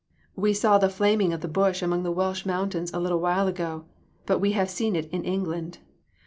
[0.35, 3.85] We saw the flaming of the bush among the Welsh mountains a little while ago,
[4.25, 5.77] but we have seen it in England.